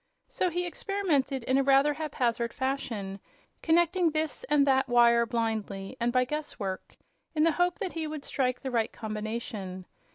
[0.27, 3.19] So he experimented in a rather haphazard fashion,
[3.61, 6.97] connecting this and that wire blindly and by guesswork,
[7.35, 9.85] in the hope that he would strike the right combination.